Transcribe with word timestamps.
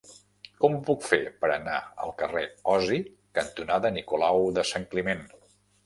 Com 0.63 0.77
ho 0.77 0.79
puc 0.87 1.05
fer 1.09 1.19
per 1.43 1.51
anar 1.59 1.75
al 2.07 2.15
carrer 2.23 2.45
Osi 2.79 2.99
cantonada 3.41 3.95
Nicolau 4.01 4.47
de 4.61 4.69
Sant 4.73 4.93
Climent? 4.97 5.27